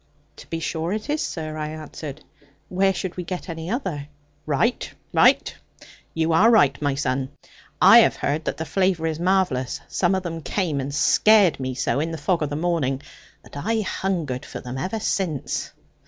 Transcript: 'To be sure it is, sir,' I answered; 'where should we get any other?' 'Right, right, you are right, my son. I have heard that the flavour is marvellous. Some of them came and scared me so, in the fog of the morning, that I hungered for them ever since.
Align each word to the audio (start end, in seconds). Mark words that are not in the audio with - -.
'To 0.35 0.47
be 0.47 0.59
sure 0.59 0.91
it 0.91 1.11
is, 1.11 1.21
sir,' 1.21 1.55
I 1.59 1.67
answered; 1.69 2.23
'where 2.69 2.91
should 2.91 3.15
we 3.17 3.23
get 3.23 3.47
any 3.49 3.69
other?' 3.69 4.07
'Right, 4.47 4.91
right, 5.13 5.55
you 6.15 6.33
are 6.33 6.49
right, 6.49 6.81
my 6.81 6.95
son. 6.95 7.29
I 7.79 7.99
have 7.99 8.15
heard 8.15 8.45
that 8.45 8.57
the 8.57 8.65
flavour 8.65 9.05
is 9.05 9.19
marvellous. 9.19 9.79
Some 9.89 10.15
of 10.15 10.23
them 10.23 10.41
came 10.41 10.81
and 10.81 10.91
scared 10.91 11.59
me 11.59 11.75
so, 11.75 11.99
in 11.99 12.09
the 12.09 12.17
fog 12.17 12.41
of 12.41 12.49
the 12.49 12.55
morning, 12.55 13.03
that 13.43 13.55
I 13.55 13.81
hungered 13.81 14.43
for 14.43 14.59
them 14.59 14.79
ever 14.79 14.99
since. 14.99 15.69